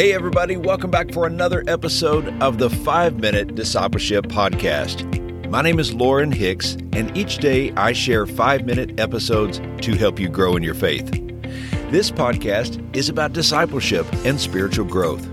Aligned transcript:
Hey, 0.00 0.14
everybody, 0.14 0.56
welcome 0.56 0.90
back 0.90 1.12
for 1.12 1.26
another 1.26 1.62
episode 1.66 2.26
of 2.42 2.56
the 2.56 2.70
5 2.70 3.20
Minute 3.20 3.54
Discipleship 3.54 4.28
Podcast. 4.28 5.04
My 5.50 5.60
name 5.60 5.78
is 5.78 5.92
Lauren 5.92 6.32
Hicks, 6.32 6.78
and 6.94 7.14
each 7.14 7.36
day 7.36 7.70
I 7.72 7.92
share 7.92 8.24
5 8.24 8.64
minute 8.64 8.98
episodes 8.98 9.60
to 9.82 9.94
help 9.94 10.18
you 10.18 10.30
grow 10.30 10.56
in 10.56 10.62
your 10.62 10.72
faith. 10.72 11.10
This 11.90 12.10
podcast 12.10 12.96
is 12.96 13.10
about 13.10 13.34
discipleship 13.34 14.06
and 14.24 14.40
spiritual 14.40 14.86
growth. 14.86 15.28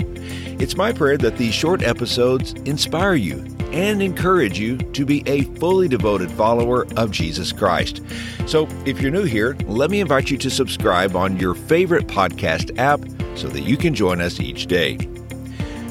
It's 0.59 0.75
my 0.75 0.91
prayer 0.91 1.17
that 1.17 1.37
these 1.37 1.53
short 1.53 1.81
episodes 1.81 2.51
inspire 2.65 3.15
you 3.15 3.45
and 3.71 4.01
encourage 4.01 4.59
you 4.59 4.75
to 4.79 5.05
be 5.05 5.23
a 5.27 5.43
fully 5.61 5.87
devoted 5.87 6.29
follower 6.29 6.85
of 6.97 7.11
Jesus 7.11 7.53
Christ. 7.53 8.01
So, 8.47 8.67
if 8.85 8.99
you're 8.99 9.11
new 9.11 9.23
here, 9.23 9.55
let 9.65 9.89
me 9.89 10.01
invite 10.01 10.29
you 10.29 10.37
to 10.39 10.49
subscribe 10.49 11.15
on 11.15 11.37
your 11.37 11.53
favorite 11.53 12.07
podcast 12.07 12.77
app 12.77 12.99
so 13.37 13.47
that 13.49 13.61
you 13.61 13.77
can 13.77 13.93
join 13.93 14.19
us 14.19 14.39
each 14.39 14.65
day. 14.65 14.97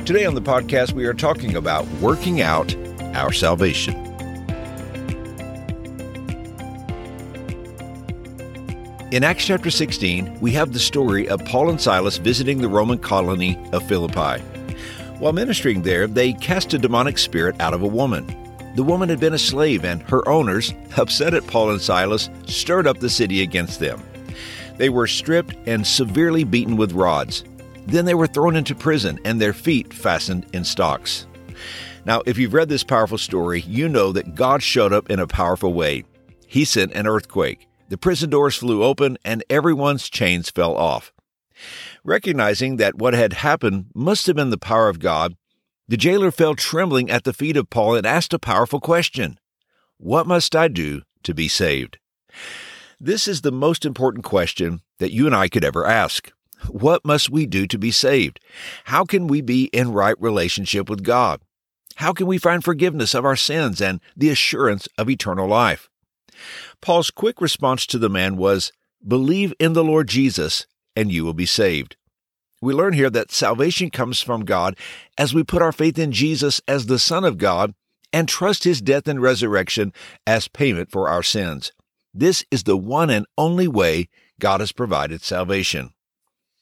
Today 0.05 0.25
on 0.25 0.35
the 0.35 0.43
podcast, 0.43 0.93
we 0.93 1.07
are 1.07 1.15
talking 1.15 1.57
about 1.57 1.87
working 2.01 2.41
out 2.41 2.75
our 3.15 3.33
salvation. 3.33 3.95
In 9.13 9.23
Acts 9.23 9.47
chapter 9.47 9.71
16, 9.71 10.41
we 10.41 10.51
have 10.53 10.73
the 10.73 10.81
story 10.81 11.29
of 11.29 11.45
Paul 11.45 11.71
and 11.71 11.81
Silas 11.81 12.19
visiting 12.19 12.61
the 12.61 12.69
Roman 12.69 12.99
colony 12.99 13.57
of 13.73 13.87
Philippi. 13.87 14.43
While 15.19 15.33
ministering 15.33 15.83
there, 15.83 16.07
they 16.07 16.33
cast 16.35 16.75
a 16.75 16.79
demonic 16.79 17.17
spirit 17.17 17.59
out 17.61 17.73
of 17.73 17.83
a 17.83 17.87
woman. 17.87 18.27
The 18.75 18.83
woman 18.83 19.09
had 19.09 19.21
been 19.21 19.33
a 19.33 19.39
slave, 19.39 19.85
and 19.85 20.03
her 20.03 20.29
owners, 20.29 20.75
upset 20.97 21.35
at 21.35 21.47
Paul 21.47 21.71
and 21.71 21.81
Silas, 21.81 22.29
stirred 22.47 22.87
up 22.87 22.99
the 22.99 23.09
city 23.09 23.43
against 23.43 23.81
them. 23.81 24.03
They 24.79 24.89
were 24.89 25.07
stripped 25.07 25.57
and 25.67 25.87
severely 25.87 26.45
beaten 26.45 26.77
with 26.77 26.93
rods. 26.93 27.45
Then 27.87 28.05
they 28.05 28.15
were 28.15 28.27
thrown 28.27 28.57
into 28.57 28.75
prison 28.75 29.19
and 29.25 29.41
their 29.41 29.53
feet 29.53 29.95
fastened 29.95 30.47
in 30.53 30.65
stocks. 30.65 31.27
Now, 32.05 32.23
if 32.27 32.39
you've 32.39 32.55
read 32.55 32.69
this 32.69 32.85
powerful 32.85 33.19
story, 33.19 33.63
you 33.63 33.89
know 33.89 34.13
that 34.13 34.35
God 34.35 34.63
showed 34.63 34.93
up 34.93 35.11
in 35.11 35.19
a 35.19 35.27
powerful 35.27 35.73
way. 35.73 36.05
He 36.47 36.65
sent 36.65 36.93
an 36.93 37.07
earthquake. 37.07 37.67
The 37.89 37.99
prison 37.99 38.31
doors 38.31 38.57
flew 38.57 38.83
open 38.83 39.19
and 39.25 39.45
everyone's 39.49 40.09
chains 40.09 40.51
fell 40.51 40.77
off. 40.77 41.13
Recognizing 42.05 42.77
that 42.77 42.97
what 42.97 43.15
had 43.15 43.33
happened 43.33 43.87
must 43.95 44.27
have 44.27 44.37
been 44.37 44.51
the 44.51 44.59
power 44.59 44.89
of 44.89 45.01
God, 45.01 45.37
the 45.89 45.97
jailer 45.97 46.31
fell 46.31 46.55
trembling 46.55 47.11
at 47.11 47.25
the 47.25 47.33
feet 47.33 47.57
of 47.57 47.71
Paul 47.71 47.95
and 47.95 48.07
asked 48.07 48.35
a 48.35 48.39
powerful 48.39 48.81
question 48.81 49.39
What 49.99 50.27
must 50.27 50.55
I 50.55 50.69
do 50.69 51.03
to 51.23 51.35
be 51.35 51.49
saved? 51.49 51.99
This 52.99 53.29
is 53.29 53.43
the 53.43 53.53
most 53.53 53.85
important 53.85 54.25
question 54.25 54.81
that 54.99 55.13
you 55.13 55.27
and 55.27 55.37
I 55.37 55.49
could 55.49 55.65
ever 55.65 55.87
ask. 55.87 56.33
What 56.69 57.05
must 57.05 57.29
we 57.29 57.45
do 57.45 57.67
to 57.67 57.79
be 57.79 57.91
saved? 57.91 58.41
How 58.85 59.05
can 59.05 59.27
we 59.27 59.43
be 59.43 59.65
in 59.65 59.93
right 59.93 60.17
relationship 60.19 60.89
with 60.89 61.03
God? 61.03 61.43
How 61.97 62.15
can 62.15 62.27
we 62.27 62.39
find 62.39 62.65
forgiveness 62.65 63.15
of 63.15 63.27
our 63.27 63.37
sins 63.37 63.83
and 63.83 64.01
the 64.17 64.31
assurance 64.31 64.89
of 64.97 65.11
eternal 65.11 65.47
life? 65.47 65.91
Paul's 66.81 67.11
quick 67.11 67.43
response 67.43 67.87
to 67.87 67.99
the 67.99 68.09
man 68.09 68.39
was, 68.39 68.73
Believe 69.07 69.53
in 69.59 69.75
the 69.75 69.85
Lord 69.85 70.09
Jesus, 70.09 70.67
and 70.95 71.13
you 71.13 71.25
will 71.25 71.35
be 71.35 71.47
saved. 71.47 71.97
We 72.63 72.73
learn 72.73 72.95
here 72.95 73.11
that 73.11 73.31
salvation 73.31 73.91
comes 73.91 74.23
from 74.23 74.47
God 74.47 74.75
as 75.19 75.35
we 75.35 75.45
put 75.45 75.61
our 75.61 75.73
faith 75.73 75.99
in 75.99 76.13
Jesus 76.13 76.63
as 76.67 76.87
the 76.87 76.99
Son 76.99 77.25
of 77.25 77.37
God 77.37 77.75
and 78.11 78.27
trust 78.27 78.65
his 78.65 78.81
death 78.81 79.07
and 79.07 79.21
resurrection 79.21 79.93
as 80.27 80.49
payment 80.49 80.91
for 80.91 81.11
our 81.11 81.23
sins. 81.23 81.73
This 82.19 82.45
is 82.51 82.63
the 82.63 82.79
one 82.79 83.11
and 83.11 83.27
only 83.37 83.69
way 83.69 84.09
God 84.41 84.61
has 84.61 84.73
provided 84.73 85.23
salvation. 85.23 85.91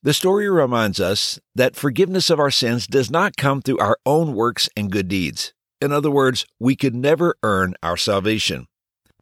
The 0.03 0.13
story 0.13 0.51
reminds 0.51 0.99
us 0.99 1.39
that 1.55 1.77
forgiveness 1.77 2.29
of 2.29 2.41
our 2.41 2.51
sins 2.51 2.89
does 2.89 3.09
not 3.09 3.37
come 3.37 3.63
through 3.63 3.79
our 3.79 3.97
own 4.05 4.35
works 4.35 4.69
and 4.77 4.91
good 4.91 5.07
deeds. 5.07 5.55
In 5.81 5.93
other 5.93 6.11
words, 6.11 6.45
we 6.59 6.75
could 6.75 6.97
never 6.97 7.37
earn 7.45 7.77
our 7.85 7.97
salvation. 7.97 8.67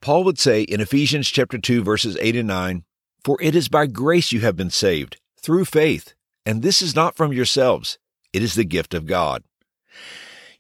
Paul 0.00 0.25
would 0.25 0.38
say 0.38 0.62
in 0.62 0.81
Ephesians 0.81 1.28
chapter 1.28 1.59
2 1.59 1.84
verses 1.84 2.16
8 2.19 2.34
and 2.37 2.49
9, 2.49 2.84
"For 3.22 3.37
it 3.43 3.54
is 3.54 3.69
by 3.69 3.87
grace 3.87 4.32
you 4.32 4.41
have 4.41 4.56
been 4.56 4.70
saved, 4.70 5.19
through 5.38 5.66
faith, 5.66 6.14
and 6.47 6.62
this 6.62 6.81
is 6.81 6.97
not 6.97 7.14
from 7.14 7.34
yourselves; 7.34 7.99
it 8.32 8.43
is 8.43 8.54
the 8.54 8.64
gift 8.64 8.94
of 8.94 9.04
God." 9.04 9.44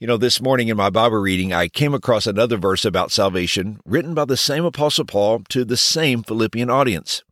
You 0.02 0.08
know, 0.08 0.16
this 0.16 0.42
morning 0.42 0.66
in 0.66 0.76
my 0.76 0.90
Bible 0.90 1.18
reading, 1.18 1.52
I 1.52 1.68
came 1.68 1.94
across 1.94 2.26
another 2.26 2.56
verse 2.56 2.84
about 2.84 3.12
salvation 3.12 3.78
written 3.86 4.14
by 4.14 4.24
the 4.24 4.36
same 4.36 4.64
Apostle 4.64 5.04
Paul 5.04 5.44
to 5.50 5.64
the 5.64 5.76
same 5.76 6.24
Philippian 6.24 6.68
audience. 6.68 7.22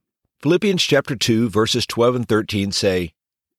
Philippians 0.41 0.81
chapter 0.81 1.17
2, 1.17 1.51
verses 1.51 1.85
12 1.85 2.15
and 2.15 2.29
13 2.29 2.71
say, 2.71 3.13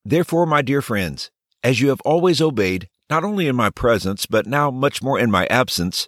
Therefore, 0.05 0.45
my 0.45 0.61
dear 0.61 0.81
friends, 0.81 1.29
as 1.61 1.81
you 1.81 1.89
have 1.89 1.99
always 2.05 2.39
obeyed, 2.39 2.87
not 3.09 3.25
only 3.25 3.49
in 3.49 3.55
my 3.57 3.69
presence, 3.69 4.25
but 4.25 4.47
now 4.47 4.71
much 4.71 5.03
more 5.03 5.19
in 5.19 5.29
my 5.29 5.45
absence, 5.47 6.07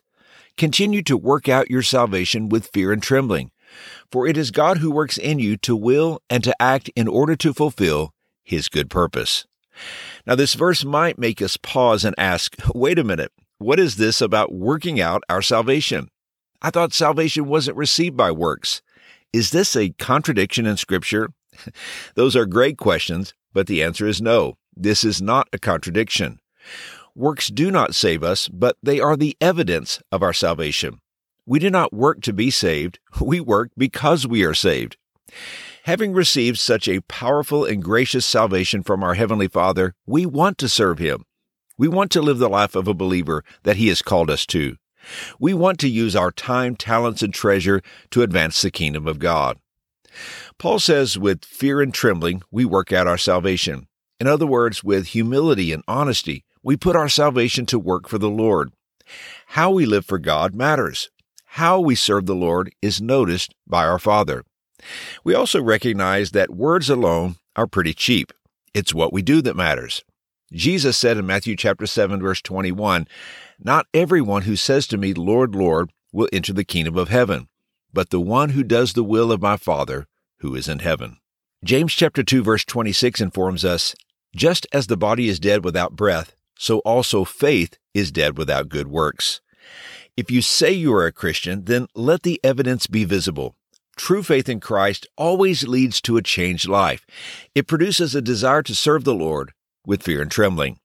continue 0.56 1.03
to 1.03 1.18
work 1.18 1.50
out 1.50 1.70
your 1.70 1.84
salvation 1.84 2.47
with 2.47 2.70
fear 2.72 2.94
and 2.94 3.03
trembling. 3.03 3.52
For 4.14 4.25
it 4.25 4.38
is 4.38 4.50
God 4.50 4.78
who 4.78 4.90
works 4.90 5.18
in 5.18 5.40
you 5.40 5.58
to 5.58 5.75
will 5.75 6.22
and 6.30 6.41
to 6.46 6.56
act 6.58 6.90
in 6.96 7.09
order 7.09 7.35
to 7.35 7.53
fulfill 7.53 8.14
his 8.46 8.70
good 8.70 8.90
purpose. 8.90 9.46
Now, 10.25 10.35
this 10.35 10.53
verse 10.53 10.84
might 10.84 11.19
make 11.19 11.41
us 11.41 11.57
pause 11.57 12.06
and 12.06 12.16
ask, 12.17 12.56
wait 12.73 13.00
a 13.00 13.03
minute, 13.03 13.31
what 13.57 13.79
is 13.79 13.95
this 13.95 14.22
about 14.22 14.53
working 14.53 15.00
out 15.00 15.23
our 15.29 15.41
salvation? 15.41 16.09
I 16.61 16.69
thought 16.69 16.94
salvation 16.94 17.45
wasn't 17.45 17.78
received 17.78 18.16
by 18.16 18.31
works. 18.31 18.81
Is 19.31 19.51
this 19.51 19.75
a 19.75 19.89
contradiction 19.91 20.66
in 20.66 20.78
Scripture? 20.78 21.29
Those 22.16 22.35
are 22.35 22.45
great 22.45 22.78
questions, 22.78 23.34
but 23.53 23.67
the 23.67 23.84
answer 23.84 24.07
is 24.07 24.22
no. 24.22 24.57
This 24.75 25.03
is 25.03 25.22
not 25.22 25.47
a 25.53 25.59
contradiction. 25.59 26.40
Works 27.16 27.50
do 27.50 27.69
not 27.69 27.95
save 27.95 28.23
us, 28.23 28.47
but 28.47 28.78
they 28.81 29.00
are 29.00 29.16
the 29.16 29.38
evidence 29.40 30.01
of 30.11 30.23
our 30.23 30.34
salvation. 30.34 31.00
We 31.45 31.59
do 31.59 31.69
not 31.69 31.94
work 31.94 32.22
to 32.22 32.34
be 32.34 32.50
saved, 32.50 33.00
we 33.19 33.40
work 33.40 33.72
because 33.78 34.25
we 34.25 34.44
are 34.44 34.53
saved. 34.53 34.97
Having 35.83 36.13
received 36.13 36.59
such 36.59 36.88
a 36.88 37.01
powerful 37.01 37.66
and 37.66 37.83
gracious 37.83 38.25
salvation 38.25 38.83
from 38.83 39.03
our 39.03 39.16
Heavenly 39.16 39.49
Father, 39.49 39.95
we 40.05 40.25
want 40.25 40.57
to 40.59 40.69
serve 40.69 40.97
Him. 40.97 41.25
We 41.77 41.89
want 41.89 42.09
to 42.11 42.21
live 42.21 42.38
the 42.38 42.47
life 42.47 42.73
of 42.73 42.88
a 42.88 42.94
believer 42.94 43.44
that 43.63 43.75
He 43.75 43.89
has 43.89 44.01
called 44.01 44.29
us 44.29 44.45
to. 44.45 44.77
We 45.41 45.53
want 45.53 45.79
to 45.79 45.89
use 45.89 46.16
our 46.16 46.31
time, 46.31 46.77
talents, 46.77 47.22
and 47.22 47.33
treasure 47.33 47.81
to 48.11 48.22
advance 48.22 48.61
the 48.61 48.72
kingdom 48.72 49.09
of 49.09 49.19
God. 49.19 49.57
Paul 50.57 50.79
says, 50.79 51.19
with 51.19 51.43
fear 51.43 51.81
and 51.81 51.93
trembling, 51.93 52.43
we 52.49 52.63
work 52.63 52.93
out 52.93 53.05
our 53.05 53.17
salvation. 53.17 53.89
In 54.22 54.27
other 54.27 54.47
words, 54.47 54.85
with 54.85 55.07
humility 55.07 55.73
and 55.73 55.83
honesty, 55.85 56.45
we 56.63 56.77
put 56.77 56.95
our 56.95 57.09
salvation 57.09 57.66
to 57.66 57.77
work 57.77 58.07
for 58.07 58.17
the 58.17 58.29
Lord. 58.29 58.72
How 59.47 59.69
we 59.72 59.85
live 59.85 60.05
for 60.05 60.17
God 60.17 60.55
matters. 60.55 61.09
How 61.43 61.81
we 61.81 61.95
serve 61.95 62.25
the 62.25 62.35
Lord 62.35 62.73
is 62.81 63.01
noticed 63.01 63.53
by 63.67 63.85
our 63.85 63.99
Father. 63.99 64.45
We 65.23 65.34
also 65.34 65.61
recognize 65.61 66.31
that 66.31 66.50
words 66.50 66.89
alone 66.89 67.35
are 67.56 67.67
pretty 67.67 67.94
cheap. 67.94 68.34
It's 68.73 68.94
what 68.94 69.13
we 69.13 69.22
do 69.22 69.41
that 69.41 69.56
matters. 69.56 70.03
Jesus 70.51 70.97
said 70.97 71.17
in 71.17 71.25
Matthew 71.25 71.56
chapter 71.56 71.85
7 71.85 72.22
verse 72.22 72.41
21, 72.41 73.07
Not 73.59 73.88
everyone 73.94 74.44
who 74.44 74.56
says 74.56 74.88
to 74.88 74.97
me, 74.97 75.13
Lord, 75.13 75.56
Lord, 75.56 75.91
will 76.11 76.29
enter 76.31 76.53
the 76.53 76.63
kingdom 76.63 76.97
of 76.97 77.09
heaven, 77.09 77.47
but 77.91 78.09
the 78.09 78.19
one 78.19 78.50
who 78.50 78.63
does 78.63 78.94
the 78.94 79.03
will 79.03 79.31
of 79.31 79.41
my 79.41 79.57
Father 79.57 80.07
who 80.39 80.56
is 80.56 80.67
in 80.67 80.79
heaven. 80.79 81.17
James 81.63 81.94
chapter 81.94 82.22
2 82.22 82.44
verse 82.44 82.66
26 82.66 83.22
informs 83.22 83.63
us, 83.63 83.95
Just 84.35 84.67
as 84.73 84.88
the 84.88 84.97
body 84.97 85.29
is 85.29 85.40
dead 85.40 85.63
without 85.63 85.95
breath, 85.95 86.35
so 86.57 86.79
also 86.79 87.23
faith 87.23 87.78
is 87.94 88.11
dead 88.11 88.38
without 88.38 88.69
good 88.69 88.88
works. 88.88 89.41
If 90.16 90.29
you 90.29 90.41
say 90.41 90.72
you 90.72 90.94
are 90.94 91.05
a 91.05 91.11
Christian, 91.11 91.63
then 91.63 91.88
let 91.95 92.23
the 92.23 92.40
evidence 92.44 92.85
be 92.88 93.05
visible. 93.05 93.55
True 93.95 94.23
faith 94.23 94.49
in 94.49 94.59
Christ 94.59 95.07
always 95.17 95.67
leads 95.67 96.01
to 96.01 96.17
a 96.17 96.21
changed 96.23 96.67
life. 96.67 97.05
It 97.53 97.67
produces 97.67 98.16
a 98.16 98.22
desire 98.22 98.63
to 98.63 98.75
serve 98.75 99.03
the 99.03 99.13
Lord 99.13 99.53
with 99.85 100.03
fear 100.03 100.22
and 100.22 100.31
trembling. 100.31 100.79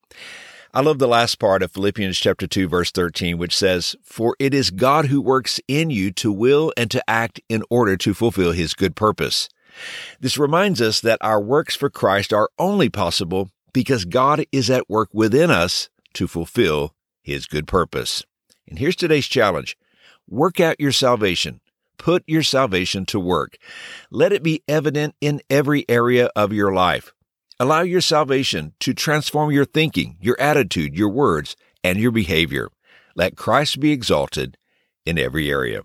I 0.75 0.82
love 0.82 0.99
the 0.99 1.08
last 1.08 1.38
part 1.38 1.62
of 1.62 1.72
Philippians 1.72 2.19
chapter 2.19 2.46
2 2.46 2.69
verse 2.69 2.90
13 2.90 3.38
which 3.38 3.56
says, 3.56 3.96
"For 4.05 4.37
it 4.38 4.52
is 4.52 4.70
God 4.70 5.06
who 5.06 5.20
works 5.20 5.58
in 5.66 5.88
you 5.88 6.10
to 6.12 6.31
will 6.31 6.72
and 6.76 6.90
to 6.90 7.10
act 7.10 7.40
in 7.49 7.62
order 7.70 7.96
to 7.96 8.12
fulfill 8.12 8.52
his 8.52 8.75
good 8.75 8.94
purpose." 8.94 9.49
This 10.20 10.37
reminds 10.37 10.82
us 10.82 11.00
that 11.00 11.19
our 11.22 11.40
works 11.40 11.75
for 11.75 11.88
Christ 11.88 12.32
are 12.32 12.50
only 12.58 12.90
possible 12.90 13.50
because 13.72 14.04
God 14.04 14.44
is 14.52 14.69
at 14.69 14.90
work 14.90 15.08
within 15.12 15.50
us 15.50 15.88
to 16.14 16.26
fulfill 16.26 16.94
his 17.22 17.46
good 17.46 17.66
purpose. 17.66 18.25
And 18.69 18.78
here's 18.78 18.96
today's 18.96 19.26
challenge. 19.26 19.76
Work 20.28 20.61
out 20.61 20.78
your 20.78 20.93
salvation 20.93 21.61
Put 21.99 22.23
your 22.27 22.43
salvation 22.43 23.05
to 23.06 23.21
work. 23.21 23.59
Let 24.11 24.33
it 24.33 24.43
be 24.43 24.62
evident 24.69 25.15
in 25.21 25.43
every 25.50 25.85
area 25.89 26.31
of 26.35 26.53
your 26.53 26.73
life. 26.73 27.12
Allow 27.61 27.83
your 27.83 28.00
salvation 28.00 28.73
to 28.81 28.95
transform 28.95 29.50
your 29.50 29.65
thinking, 29.65 30.17
your 30.21 30.41
attitude, 30.41 30.95
your 30.97 31.09
words, 31.09 31.56
and 31.83 31.99
your 31.99 32.12
behavior. 32.12 32.69
Let 33.17 33.37
Christ 33.37 33.81
be 33.81 33.91
exalted 33.91 34.56
in 35.05 35.19
every 35.19 35.50
area. 35.50 35.83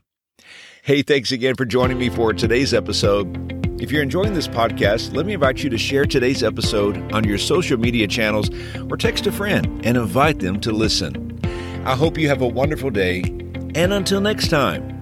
Hey, 0.83 1.01
thanks 1.01 1.31
again 1.31 1.55
for 1.55 1.65
joining 1.65 1.97
me 1.97 2.09
for 2.09 2.31
today's 2.33 2.73
episode. 2.73 3.81
If 3.81 3.91
you're 3.91 4.03
enjoying 4.03 4.33
this 4.33 4.47
podcast, 4.47 5.15
let 5.15 5.25
me 5.25 5.33
invite 5.33 5.63
you 5.63 5.69
to 5.69 5.77
share 5.77 6.05
today's 6.05 6.43
episode 6.43 7.11
on 7.11 7.23
your 7.23 7.37
social 7.37 7.77
media 7.77 8.07
channels 8.07 8.49
or 8.89 8.95
text 8.95 9.25
a 9.25 9.31
friend 9.31 9.65
and 9.83 9.97
invite 9.97 10.39
them 10.39 10.59
to 10.61 10.71
listen. 10.71 11.39
I 11.85 11.95
hope 11.95 12.17
you 12.17 12.29
have 12.29 12.41
a 12.41 12.47
wonderful 12.47 12.91
day, 12.91 13.23
and 13.75 13.93
until 13.93 14.21
next 14.21 14.49
time, 14.49 15.01